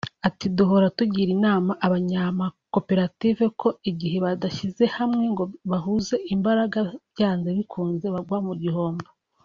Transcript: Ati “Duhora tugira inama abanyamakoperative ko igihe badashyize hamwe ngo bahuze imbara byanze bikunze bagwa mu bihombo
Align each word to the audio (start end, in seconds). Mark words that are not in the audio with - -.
Ati 0.27 0.45
“Duhora 0.57 0.87
tugira 0.97 1.29
inama 1.37 1.71
abanyamakoperative 1.85 3.43
ko 3.61 3.67
igihe 3.89 4.17
badashyize 4.25 4.83
hamwe 4.97 5.23
ngo 5.33 5.43
bahuze 5.71 6.15
imbara 6.33 6.61
byanze 7.15 7.47
bikunze 7.57 8.07
bagwa 8.15 8.39
mu 8.47 8.55
bihombo 8.63 9.07